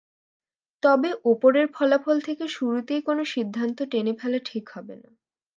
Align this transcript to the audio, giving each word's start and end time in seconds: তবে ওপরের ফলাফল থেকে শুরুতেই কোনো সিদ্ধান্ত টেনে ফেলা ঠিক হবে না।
তবে 0.83 1.09
ওপরের 1.25 1.67
ফলাফল 1.73 2.17
থেকে 2.21 2.45
শুরুতেই 2.47 3.01
কোনো 3.01 3.21
সিদ্ধান্ত 3.25 3.77
টেনে 3.91 4.13
ফেলা 4.13 4.39
ঠিক 4.45 4.65
হবে 4.69 4.95
না। 4.95 5.09